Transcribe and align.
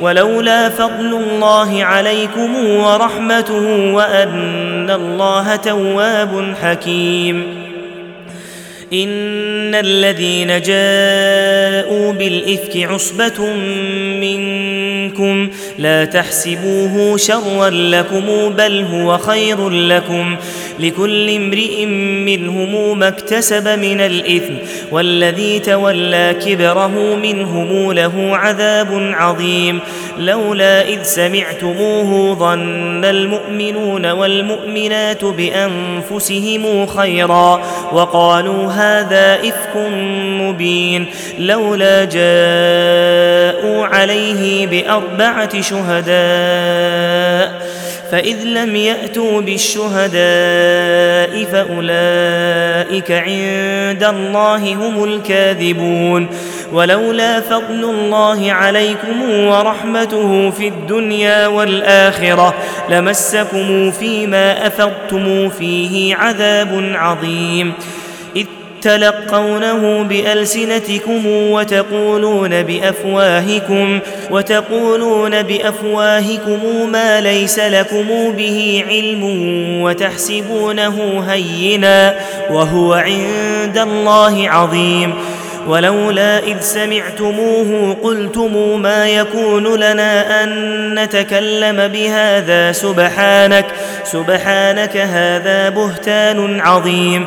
ولولا 0.00 0.68
فضل 0.68 1.14
الله 1.14 1.84
عليكم 1.84 2.66
ورحمته 2.66 3.92
وأن 3.94 4.90
الله 4.90 5.56
تواب 5.56 6.54
حكيم. 6.62 7.67
إن 8.92 9.74
الذين 9.74 10.46
جاءوا 10.46 12.12
بالإفك 12.12 12.76
عصبة 12.76 13.54
منكم 14.20 15.50
لا 15.78 16.04
تحسبوه 16.04 17.16
شرا 17.16 17.70
لكم 17.70 18.48
بل 18.48 18.84
هو 18.92 19.18
خير 19.18 19.68
لكم 19.68 20.36
لكل 20.80 21.30
امرئ 21.30 21.86
منهم 22.26 22.98
ما 22.98 23.08
اكتسب 23.08 23.68
من 23.68 24.00
الإثم 24.00 24.54
والذي 24.92 25.58
تولى 25.58 26.36
كبره 26.46 27.16
منهم 27.16 27.92
له 27.92 28.36
عذاب 28.36 28.88
عظيم 29.14 29.80
لولا 30.18 30.88
إذ 30.88 31.02
سمعتموه 31.02 32.34
ظن 32.34 33.04
المؤمنون 33.04 34.06
والمؤمنات 34.10 35.24
بأنفسهم 35.24 36.86
خيرا 36.86 37.62
وقالوا 37.92 38.72
هذا 38.78 39.34
إفك 39.34 39.76
مبين 40.40 41.06
لولا 41.38 42.04
جاءوا 42.04 43.86
عليه 43.86 44.66
بأربعة 44.66 45.60
شهداء 45.60 46.18
فإذ 48.10 48.44
لم 48.44 48.76
يأتوا 48.76 49.40
بالشهداء 49.40 50.18
فأولئك 51.52 53.10
عند 53.10 54.04
الله 54.04 54.74
هم 54.74 55.04
الكاذبون 55.04 56.28
ولولا 56.72 57.40
فضل 57.40 57.84
الله 57.84 58.52
عليكم 58.52 59.30
ورحمته 59.30 60.50
في 60.50 60.68
الدنيا 60.68 61.46
والآخرة 61.46 62.54
لمسكم 62.88 63.90
فيما 63.90 64.66
أفضتم 64.66 65.48
فيه 65.48 66.16
عذاب 66.16 66.92
عظيم 66.94 67.72
تلقونه 68.88 70.02
بألسنتكم 70.02 71.26
وتقولون 71.26 72.62
بأفواهكم 72.62 74.00
وتقولون 74.30 75.42
بأفواهكم 75.42 76.90
ما 76.92 77.20
ليس 77.20 77.58
لكم 77.58 78.32
به 78.36 78.84
علم 78.88 79.22
وتحسبونه 79.82 81.24
هينا 81.28 82.14
وهو 82.50 82.92
عند 82.92 83.78
الله 83.78 84.50
عظيم 84.50 85.14
ولولا 85.68 86.38
إذ 86.38 86.60
سمعتموه 86.60 87.96
قلتم 88.02 88.82
ما 88.82 89.08
يكون 89.08 89.76
لنا 89.76 90.44
أن 90.44 90.94
نتكلم 90.94 91.88
بهذا 91.88 92.72
سبحانك 92.72 93.66
سبحانك 94.04 94.96
هذا 94.96 95.68
بهتان 95.68 96.60
عظيم 96.60 97.26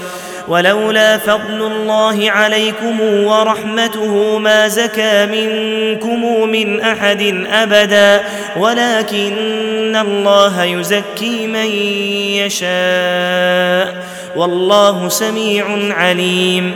ولولا 0.51 1.17
فضل 1.17 1.61
الله 1.71 2.31
عليكم 2.31 3.01
ورحمته 3.01 4.37
ما 4.37 4.67
زكى 4.67 5.25
منكم 5.25 6.49
من 6.49 6.81
أحد 6.81 7.45
أبدا 7.51 8.21
ولكن 8.57 9.95
الله 9.95 10.63
يزكي 10.63 11.47
من 11.47 11.65
يشاء. 12.35 14.05
والله 14.35 15.09
سميع 15.09 15.65
عليم. 15.89 16.71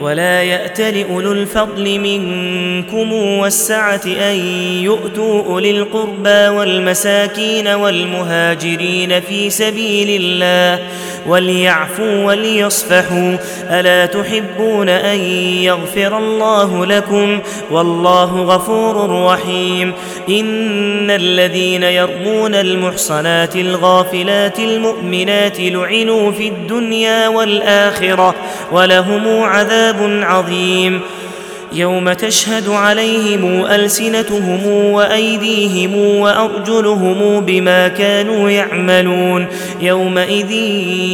ولا 0.00 0.42
يات 0.42 0.80
لاولو 0.80 1.32
الفضل 1.32 1.98
منكم 1.98 3.12
والسعة 3.12 4.00
أن 4.06 4.36
يؤتوا 4.82 5.42
أولي 5.42 5.70
القربى 5.70 6.48
والمساكين 6.48 7.68
والمهاجرين 7.68 9.20
في 9.20 9.50
سبيل 9.50 10.22
الله. 10.22 10.86
وليعفوا 11.26 12.24
وليصفحوا. 12.24 13.36
ألا 13.70 14.06
تحبون 14.06 14.88
أن 14.88 15.18
يغفر 15.62 16.18
الله 16.18 16.86
لكم؟ 16.86 17.40
والله 17.70 18.42
غفور 18.42 19.24
رحيم. 19.26 19.92
إن 20.28 21.10
الذين 21.10 21.82
يرمون 21.82 22.54
المحصنات 22.54 23.56
الغافلات 23.56 24.58
المؤمنات 24.58 25.60
لعنوا 25.60 26.32
في 26.32 26.48
الدنيا 26.48 27.28
والآخرة 27.28 28.34
ولهم 28.72 29.42
عذاب 29.42 30.20
عظيم. 30.22 31.00
يوم 31.74 32.12
تشهد 32.12 32.68
عليهم 32.68 33.66
ألسنتهم 33.66 34.66
وأيديهم 34.66 35.96
وأرجلهم 35.96 37.40
بما 37.40 37.88
كانوا 37.88 38.50
يعملون 38.50 39.46
يومئذ 39.80 40.52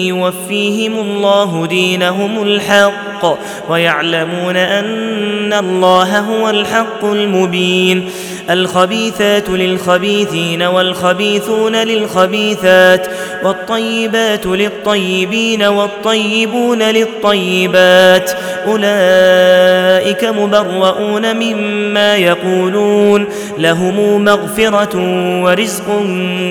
يوفيهم 0.07 0.99
الله 0.99 1.67
دينهم 1.67 2.43
الحق 2.43 3.39
ويعلمون 3.69 4.57
أن 4.57 5.53
الله 5.53 6.19
هو 6.19 6.51
الحق 6.51 7.05
المبين 7.05 8.11
الخبيثات 8.51 9.49
للخبيثين 9.49 10.63
والخبيثون 10.63 11.77
للخبيثات 11.77 13.07
والطيبات 13.45 14.47
للطيبين 14.47 15.63
والطيبون 15.63 16.83
للطيبات 16.83 18.31
أولئك 18.67 20.25
مبرؤون 20.25 21.37
مما 21.37 22.17
يقولون 22.17 23.27
لهم 23.59 24.25
مغفرة 24.25 24.97
ورزق 25.43 25.87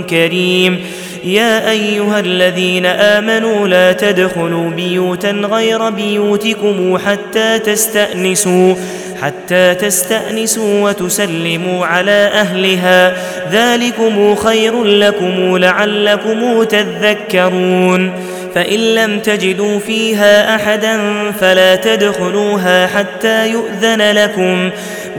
كريم. 0.10 0.80
يا 1.24 1.70
أيها 1.70 2.20
الذين 2.20 2.86
آمنوا 2.86 3.68
لا 3.68 3.92
تدخلوا 3.92 4.70
بيوتا 4.70 5.32
غير 5.32 5.90
بيوتكم 5.90 6.98
حتى 6.98 7.60
تستأنسوا 7.60 8.76
حتى 9.22 9.76
تستأنسوا 9.76 10.90
وتسلموا 10.90 11.86
على 11.86 12.32
أهلها. 12.34 13.14
ذلكم 13.52 14.36
خير 14.36 14.84
لكم 14.84 15.58
لعلكم 15.58 16.64
تذكرون. 16.64 18.29
فإن 18.56 18.80
لم 18.80 19.20
تجدوا 19.20 19.80
فيها 19.80 20.56
أحدا 20.56 21.00
فلا 21.32 21.76
تدخلوها 21.76 22.88
حتى 22.88 23.50
يؤذن 23.50 24.12
لكم. 24.12 24.70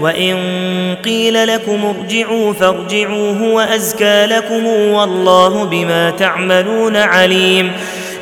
وإن 0.01 0.37
قيل 1.05 1.47
لكم 1.47 1.95
ارجعوا 1.99 2.53
فارجعوا 2.53 3.33
هو 3.33 3.61
أزكى 3.61 4.27
لكم 4.27 4.67
والله 4.67 5.65
بما 5.65 6.11
تعملون 6.11 6.97
عليم. 6.97 7.73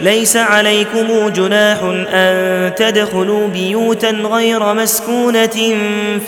ليس 0.00 0.36
عليكم 0.36 1.28
جناح 1.28 1.78
أن 2.12 2.72
تدخلوا 2.74 3.48
بيوتا 3.48 4.10
غير 4.10 4.74
مسكونة 4.74 5.76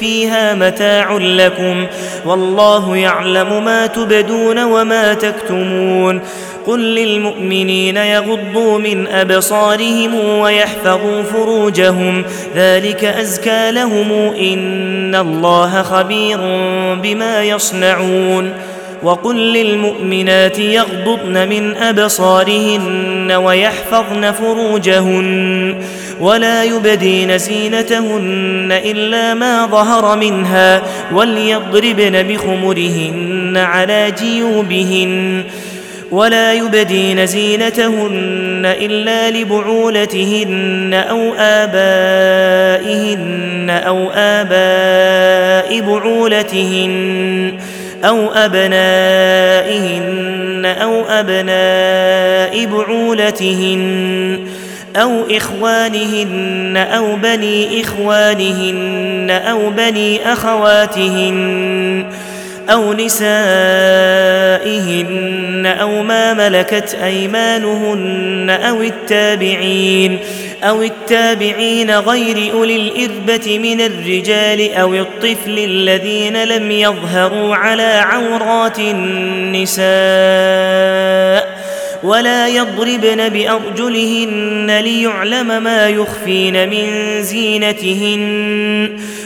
فيها 0.01 0.55
متاع 0.55 1.13
لكم. 1.21 1.87
والله 2.25 2.97
يعلم 2.97 3.65
ما 3.65 3.87
تبدون 3.87 4.65
وما 4.65 5.15
تكتمون. 5.15 6.21
قل 6.67 6.81
للمؤمنين 6.81 7.97
يغضوا 7.97 8.79
من 8.79 9.07
أبصارهم 9.07 10.15
ويحفظوا 10.15 11.23
فروجهم. 11.23 12.25
ذلك 12.57 13.05
أزكى 13.05 13.71
لهم 13.71 14.13
إن 14.41 15.15
الله 15.15 15.83
خبير 15.83 16.39
بما 16.95 17.43
يصنعون. 17.43 18.53
وقل 19.03 19.37
للمؤمنات 19.37 20.59
يغضضن 20.59 21.49
من 21.49 21.77
أبصارهن 21.77 23.33
ويحفظن 23.33 24.33
فروجهن 24.33 25.75
ولا 26.21 26.65
يبدين 26.65 27.39
زينتهن 27.39 28.81
إلا 28.85 29.35
ما 29.35 29.67
ظهر 29.67 30.17
منها 30.17 30.83
وليضربن 31.13 32.23
بخمرهن 32.23 33.57
على 33.57 34.13
جيوبهن. 34.19 35.45
ولا 36.11 36.53
يبدين 36.53 37.27
زينتهن 37.27 38.63
إلا 38.81 39.31
لبعولتهن 39.31 41.05
أو 41.11 41.35
آبائهن 41.39 42.91
أو 43.71 44.11
آباء 44.15 45.81
بعولتهن 45.81 47.53
أو 48.05 48.33
أبنائهن 48.33 49.91
أو 50.67 51.05
أبناء 51.09 52.67
بعولتهن 52.67 54.39
أو 54.97 55.25
إخوانهن 55.31 56.77
أو 56.77 57.17
بني 57.17 57.83
إخوانهن 57.83 59.31
أو 59.31 59.71
بني 59.71 60.33
أخواتهن 60.33 62.07
أو 62.71 62.93
نسائهن 62.93 63.27
أو 65.67 66.03
ما 66.03 66.35
ملكت 66.35 66.97
أيمانهن 67.05 68.51
أو 68.51 68.83
التابعين 68.83 70.19
أو 70.63 70.83
التابعين 70.83 71.91
غير 71.91 72.53
أولي 72.53 72.77
الإربة 72.77 73.59
من 73.59 73.81
الرجال 73.81 74.73
أو 74.75 74.95
الطفل 74.95 75.59
الذين 75.59 76.45
لم 76.45 76.71
يظهروا 76.71 77.57
على 77.57 78.03
عورات 78.05 78.79
النساء 78.79 79.81
ولا 82.03 82.49
يضربن 82.49 83.29
بأرجلهن 83.29 84.81
ليعلم 84.85 85.63
ما 85.63 85.89
يخفين 85.89 86.69
من 86.71 87.23
زينتهن 87.23 88.97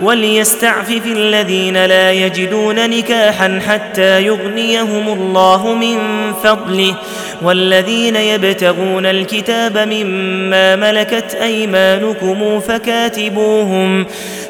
وليستعفف 0.00 1.06
الذين 1.06 1.84
لا 1.84 2.12
يجدون 2.12 2.90
نكاحا 2.90 3.60
حتى 3.68 4.22
يغنيهم 4.22 5.08
الله 5.08 5.74
من 5.74 5.98
فضله. 6.44 6.94
والذين 7.42 8.16
يبتغون 8.16 9.06
الكتاب 9.06 9.78
مما 9.78 10.76
ملكت 10.76 11.34
أيمانكم 11.42 12.60
فكاتبوهم. 12.60 14.06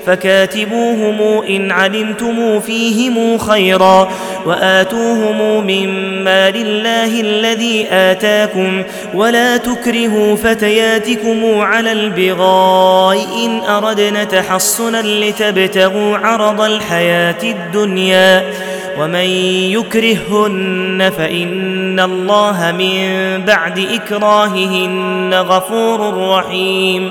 فكاتبوهم 0.09 1.43
إن 1.49 1.73
علمتم 1.73 2.61
فيهم 2.61 3.39
خيرا 3.39 4.09
وآتوهم 4.47 5.67
مما 5.67 6.51
لله 6.51 7.21
الذي 7.21 7.87
آتاكم 7.91 8.83
ولا 9.15 9.57
تكرهوا 9.57 10.37
فتياتكم 10.37 11.61
على 11.61 11.93
البغاء 11.93 13.19
إن 13.45 13.61
أردنا 13.61 14.25
تحصنا 14.25 15.03
لتبتغوا 15.03 16.17
عرض 16.17 16.61
الحياة 16.61 17.43
الدنيا 17.43 18.45
ومن 18.99 19.29
يكرههن 19.73 21.13
فإن 21.19 22.01
الله 22.01 22.73
من 22.79 23.05
بعد 23.45 23.79
إكراههن 23.79 25.35
غفور 25.35 26.29
رحيم 26.31 27.11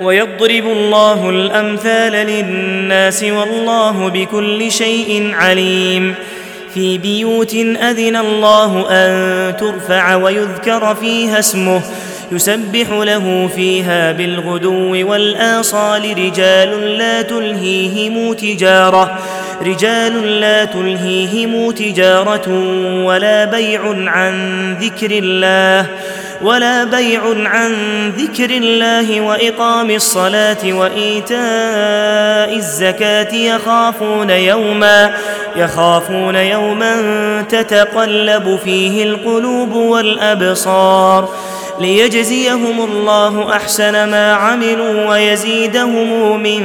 ويضرب 0.00 0.64
الله 0.66 1.30
الأمثال 1.30 2.12
للناس 2.12 3.22
والله 3.24 4.08
بكل 4.08 4.72
شيء 4.72 5.30
عليم. 5.34 6.14
في 6.74 6.98
بيوت 6.98 7.54
أذن 7.54 8.16
الله 8.16 8.86
أن 8.90 9.56
ترفع 9.56 10.14
ويذكر 10.14 10.94
فيها 10.94 11.38
اسمه 11.38 11.80
يسبح 12.32 12.90
له 12.90 13.50
فيها 13.56 14.12
بالغدو 14.12 15.10
والآصال. 15.10 16.18
رجال 16.18 16.98
لا 16.98 17.22
تلهيهم 17.22 18.32
تجارة 18.32 19.18
رجال 19.62 20.40
لا 20.40 20.64
تلهيهم 20.64 21.70
تجارة 21.70 22.48
ولا 23.04 23.44
بيع 23.44 23.80
عن 24.10 24.34
ذكر 24.80 25.10
الله. 25.10 25.86
ولا 26.42 26.84
بيع 26.84 27.20
عن 27.44 27.72
ذكر 28.16 28.50
الله 28.50 29.20
وإقام 29.20 29.90
الصلاة 29.90 30.72
وإيتاء 30.72 32.56
الزكاة 32.56 33.34
يخافون 33.34 34.30
يوما 34.30 35.14
يخافون 35.56 36.34
يوما 36.34 36.94
تتقلب 37.48 38.58
فيه 38.64 39.04
القلوب 39.04 39.72
والأبصار 39.72 41.28
ليجزيهم 41.80 42.84
الله 42.84 43.56
أحسن 43.56 43.92
ما 44.10 44.32
عملوا 44.32 45.08
ويزيدهم 45.10 46.42
من 46.42 46.64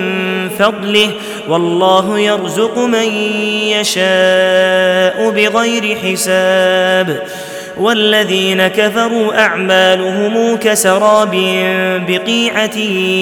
فضله 0.59 1.11
والله 1.49 2.19
يرزق 2.19 2.77
من 2.77 3.11
يشاء 3.71 5.29
بغير 5.29 5.97
حساب 5.97 7.27
والذين 7.77 8.67
كفروا 8.67 9.39
أعمالهم 9.39 10.57
كسراب 10.57 11.31
بقيعة 12.07 12.77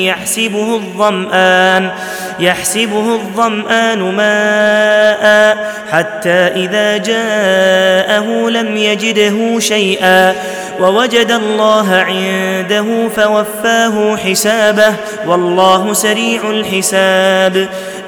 يحسبه 0.07 0.75
الظمآن 0.75 1.91
يحسبه 2.39 3.13
الظمآن 3.13 3.99
ماء 3.99 5.57
حتى 5.91 6.29
إذا 6.29 6.97
جاءه 6.97 8.49
لم 8.49 8.77
يجده 8.77 9.59
شيئا. 9.59 10.35
ووجد 10.79 11.31
الله 11.31 11.95
عنده 11.95 13.09
فوفاه 13.15 14.15
حسابه 14.15 14.93
والله 15.27 15.93
سريع 15.93 16.49
الحساب. 16.49 17.69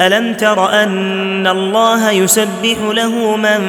ألم 0.00 0.34
تر 0.34 0.82
أن 0.82 1.46
الله 1.46 2.10
يسبح 2.10 2.76
له 2.92 3.36
من 3.36 3.60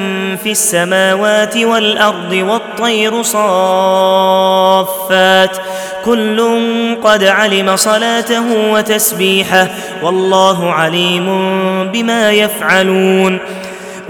في 0.44 0.52
السماوات 0.52 1.58
والأرض 1.58 2.32
والطير 2.34 3.22
صافات 3.22 4.38
كل 6.06 6.58
قد 7.04 7.24
علم 7.24 7.76
صلاته 7.76 8.72
وتسبيحه 8.72 9.68
والله 10.04 10.72
عليم 10.72 11.28
بما 11.92 12.32
يفعلون 12.32 13.40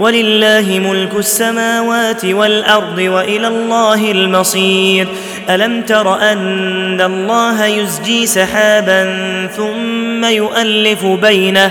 ولله 0.00 0.80
ملك 0.90 1.14
السماوات 1.14 2.24
والأرض 2.24 2.98
وإلى 2.98 3.48
الله 3.48 4.10
المصير 4.10 5.08
ألم 5.50 5.82
تر 5.82 6.32
أن 6.32 7.00
الله 7.00 7.66
يزجي 7.66 8.26
سحابا 8.26 9.04
ثم 9.56 10.24
يؤلف 10.24 11.04
بينه 11.06 11.70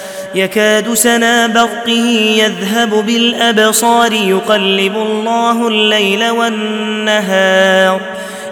يكاد 0.35 0.93
سنا 0.93 1.47
برقه 1.47 2.35
يذهب 2.37 2.89
بالأبصار 2.89 4.13
يقلب 4.13 4.95
الله 4.95 5.67
الليل 5.67 6.29
والنهار. 6.29 8.01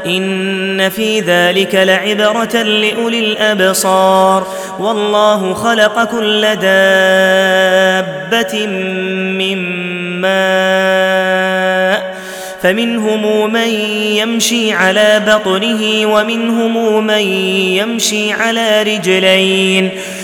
إن 0.05 0.89
في 0.89 1.19
ذلك 1.19 1.75
لعبرة 1.75 2.63
لأولي 2.63 3.19
الأبصار. 3.19 4.47
والله 4.79 5.53
خلق 5.53 6.03
كل 6.03 6.41
دابة 6.41 8.67
من 9.37 9.57
ماء 10.21 12.19
فمنهم 12.61 13.53
من 13.53 13.69
يمشي 14.19 14.73
على 14.73 15.21
بطنه 15.27 16.05
ومنهم 16.05 17.05
من 17.05 17.21
يمشي 17.77 18.31
على 18.31 18.83
رجلين. 18.83 19.91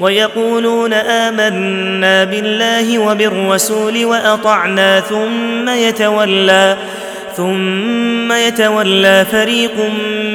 ويقولون 0.00 0.92
آمنا 0.92 2.24
بالله 2.24 2.98
وبالرسول 2.98 4.04
وأطعنا 4.04 5.00
ثم 5.00 5.68
يتولى 5.68 6.76
ثم 7.38 8.32
يتولى 8.32 9.26
فريق 9.32 9.90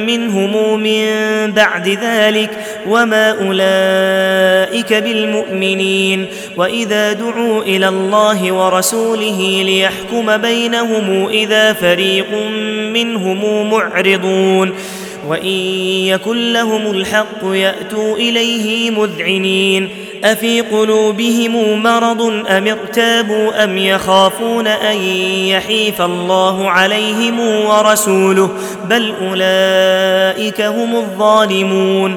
منهم 0.06 0.80
من 0.80 1.06
بعد 1.52 1.88
ذلك 1.88 2.50
وما 2.88 3.30
أولئك 3.30 4.92
بالمؤمنين 4.92 6.26
وإذا 6.56 7.12
دعوا 7.12 7.62
إلى 7.62 7.88
الله 7.88 8.52
ورسوله 8.52 9.62
ليحكم 9.66 10.36
بينهم 10.36 11.28
إذا 11.28 11.72
فريق 11.72 12.32
منهم 12.92 13.70
معرضون 13.70 14.74
وإن 15.28 15.56
يكن 16.06 16.52
لهم 16.52 16.90
الحق 16.90 17.44
يأتوا 17.44 18.16
إليه 18.16 18.90
مذعنين. 18.90 19.88
أفي 20.24 20.60
قلوبهم 20.60 21.82
مرض 21.82 22.22
أم 22.22 22.66
ارتابوا 22.66 23.64
أم 23.64 23.78
يخافون 23.78 24.66
أن 24.66 24.96
يحيف 25.46 26.02
الله 26.02 26.70
عليهم 26.70 27.40
ورسوله؟ 27.40 28.50
بل 28.84 29.14
أولئك 29.22 30.60
هم 30.60 30.96
الظالمون. 30.96 32.16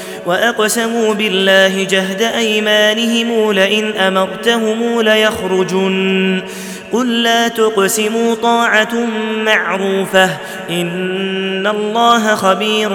وأقسموا 0.25 1.13
بالله 1.13 1.83
جهد 1.83 2.21
أيمانهم 2.21 3.51
لئن 3.51 3.91
أمرتهم 3.91 5.01
ليخرجن. 5.01 6.41
قل 6.91 7.23
لا 7.23 7.47
تقسموا 7.47 8.35
طاعة 8.35 8.95
معروفة. 9.45 10.29
إن 10.69 11.67
الله 11.67 12.35
خبير 12.35 12.89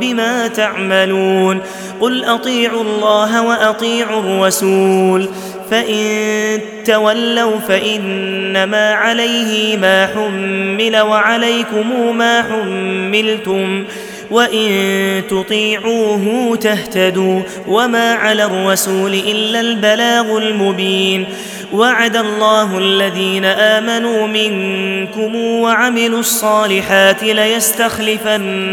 بما 0.00 0.48
تعملون. 0.48 1.60
قل 2.00 2.24
أطيعوا 2.24 2.82
الله 2.82 3.42
وأطيعوا 3.42 4.20
الرسول. 4.20 5.28
فإن 5.70 6.60
تولوا 6.84 7.58
فإنما 7.68 8.92
عليه 8.92 9.76
ما 9.76 10.06
حمل 10.06 11.00
وعليكم 11.00 12.16
ما 12.16 12.42
حملتم. 12.42 13.84
وإن 14.30 15.22
تطيعوه 15.30 16.56
تهتدوا 16.56 17.42
وما 17.68 18.14
على 18.14 18.44
الرسول 18.44 19.14
إلا 19.14 19.60
البلاغ 19.60 20.38
المبين 20.38 21.26
وعد 21.72 22.16
الله 22.16 22.78
الذين 22.78 23.44
آمنوا 23.44 24.26
منكم 24.26 25.34
وعملوا 25.36 26.20
الصالحات 26.20 27.22
ليستخلفنهم 27.22 28.68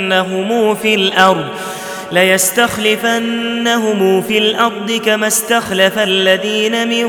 في 0.75 0.95
الأرض 0.95 1.45
ليستخلفنهم 2.11 4.21
في 4.21 4.37
الأرض 4.37 4.91
كما 4.91 5.27
استخلف 5.27 5.99
الذين 5.99 6.87
من 6.87 7.07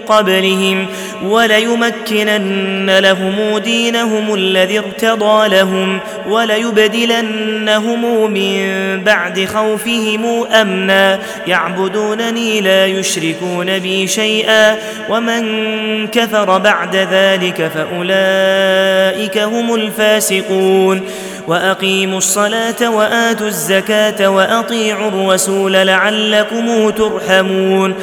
قبلهم 0.00 0.86
وليمكنن 1.24 2.98
لهم 2.98 3.58
دينهم 3.58 4.34
الذي 4.34 4.78
ارتضى 4.78 5.48
لهم 5.48 6.00
وليبدلنهم 6.28 8.32
من 8.32 8.64
بعد 9.04 9.44
خوفهم 9.44 10.46
أمنا. 10.52 11.18
يعبدونني 11.46 12.60
لا 12.60 12.86
يشركون 12.86 13.78
بي 13.78 14.06
شيئا 14.06 14.76
ومن 15.08 16.06
كفر 16.06 16.58
بعد 16.58 16.96
ذلك 16.96 17.70
فأولئك 17.74 19.38
هم 19.38 19.74
الفاسقون. 19.74 21.02
وأقيموا 21.46 22.18
الصلاة 22.18 22.90
وآتوا 22.90 23.46
الزكاة 23.46 24.30
وأطيعوا 24.30 25.08
الرسول 25.08 25.72
لعلكم 25.72 26.90
ترحمون. 26.90 27.94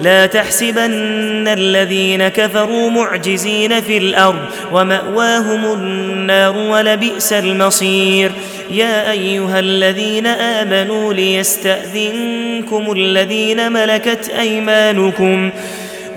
لا 0.00 0.26
تحسبن 0.26 1.48
الذين 1.48 2.28
كفروا 2.28 2.90
معجزين 2.90 3.80
في 3.80 3.98
الأرض 3.98 4.44
ومأواهم 4.72 5.64
النار 5.72 6.56
ولبئس 6.56 7.32
المصير. 7.32 8.32
يا 8.70 9.10
أيها 9.10 9.58
الذين 9.58 10.26
آمنوا 10.26 11.12
ليستأذنكم 11.14 12.92
الذين 12.92 13.72
ملكت 13.72 14.28
أيمانكم. 14.38 15.50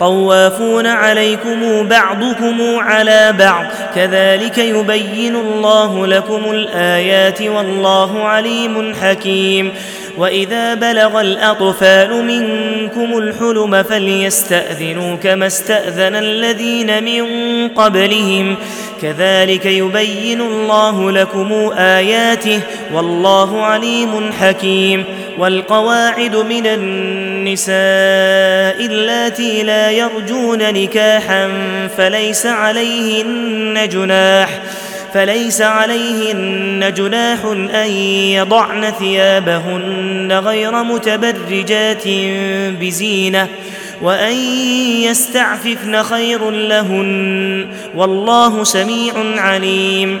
طوافون 0.00 0.86
عليكم 0.86 1.88
بعضكم 1.88 2.78
على 2.78 3.34
بعض. 3.38 3.64
كذلك 3.94 4.58
يبين 4.58 5.36
الله 5.36 6.06
لكم 6.06 6.50
الآيات 6.50 7.42
والله 7.42 8.24
عليم 8.24 8.94
حكيم. 8.94 9.72
وإذا 10.18 10.74
بلغ 10.74 11.20
الأطفال 11.20 12.24
منكم 12.24 13.18
الحلم 13.18 13.82
فليستأذنوا 13.82 15.16
كما 15.16 15.46
استأذن 15.46 16.16
الذين 16.16 17.04
من 17.04 17.24
قبلهم. 17.68 18.56
كذلك 19.02 19.66
يبين 19.66 20.40
الله 20.40 21.10
لكم 21.10 21.52
آياته 21.78 22.60
والله 22.94 23.62
عليم 23.62 24.32
حكيم. 24.40 25.04
والقواعد 25.38 26.36
من 26.36 26.66
النساء 26.66 27.74
اللاتي 28.86 29.62
لا 29.62 29.90
يرجون 29.90 30.58
نكاحا 30.58 31.50
فليس 31.96 32.46
عليهن 32.46 33.88
جناح. 33.92 34.60
فليس 35.14 35.62
عليهن 35.62 36.92
جناح 36.96 37.44
أن 37.74 37.90
يضعن 37.90 38.90
ثيابهن 38.98 40.32
غير 40.32 40.82
متبرجات 40.82 42.08
بزينة 42.80 43.48
وأن 44.02 44.34
يستعففن 45.02 46.02
خير 46.02 46.50
لهن 46.50 47.66
والله 47.94 48.64
سميع 48.64 49.14
عليم 49.36 50.20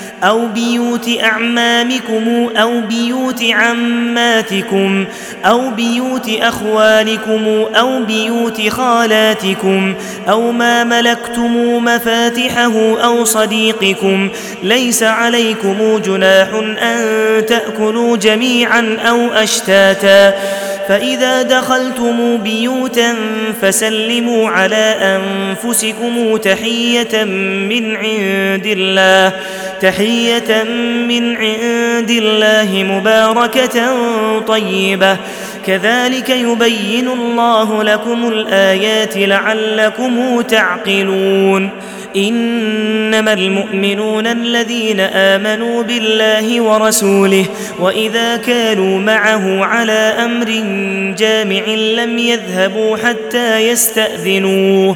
أو 0.23 0.45
بيوت 0.45 1.09
أعمامكم 1.23 2.49
أو 2.57 2.81
بيوت 2.81 3.43
عماتكم 3.43 5.05
أو 5.45 5.69
بيوت 5.69 6.29
أخوالكم 6.41 7.65
أو 7.75 8.03
بيوت 8.03 8.69
خالاتكم 8.69 9.93
أو 10.29 10.51
ما 10.51 10.83
ملكتم 10.83 11.83
مفاتحه 11.85 13.03
أو 13.03 13.23
صديقكم 13.25 14.29
ليس 14.63 15.03
عليكم 15.03 15.97
جناح 16.05 16.47
أن 16.83 17.45
تأكلوا 17.45 18.17
جميعا 18.17 18.97
أو 19.09 19.27
أشتاتا 19.27 20.33
فإذا 20.87 21.41
دخلتم 21.41 22.37
بيوتا 22.37 23.15
فسلموا 23.61 24.49
على 24.49 24.95
أنفسكم 25.01 26.37
تحية 26.37 27.23
من 27.69 27.95
عند 27.95 28.65
الله 28.65 29.33
تحية 29.81 30.63
من 31.07 31.35
عند 31.35 32.09
الله 32.09 32.83
مباركة 32.83 33.99
طيبة. 34.39 35.17
كذلك 35.65 36.29
يبين 36.29 37.07
الله 37.07 37.83
لكم 37.83 38.27
الآيات 38.27 39.17
لعلكم 39.17 40.41
تعقلون. 40.41 41.69
إنما 42.15 43.33
المؤمنون 43.33 44.27
الذين 44.27 44.99
آمنوا 44.99 45.83
بالله 45.83 46.61
ورسوله 46.61 47.45
وإذا 47.79 48.37
كانوا 48.37 48.99
معه 48.99 49.65
على 49.65 50.15
أمر 50.25 50.49
جامع 51.17 51.65
لم 52.03 52.17
يذهبوا 52.17 52.97
حتى 52.97 53.59
يستأذنوه. 53.67 54.95